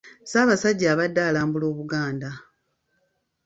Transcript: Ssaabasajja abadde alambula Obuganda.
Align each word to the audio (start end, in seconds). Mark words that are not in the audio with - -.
Ssaabasajja 0.25 0.87
abadde 0.93 1.21
alambula 1.29 1.65
Obuganda. 1.71 2.31